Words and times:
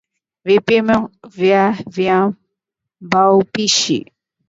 Vipimo 0.45 1.09
vya 1.31 1.77
Viambaupishi 1.95 4.11